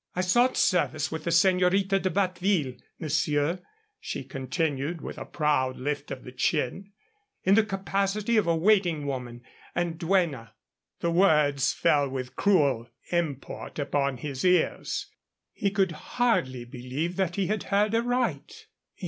[0.15, 3.61] "I sought service with the Señorita de Batteville, monsieur,"
[3.99, 6.91] she continued, with a proud lift of the chin,
[7.43, 9.43] "in the capacity of waiting woman
[9.75, 10.55] and duenna."
[11.01, 15.05] The words fell with cruel import upon his ears.
[15.53, 18.65] He could hardly believe that he had heard aright.